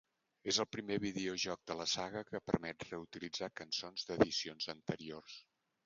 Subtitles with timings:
[0.51, 5.43] És el primer videojoc de la saga que permet reutilitzar cançons d'edicions anteriors.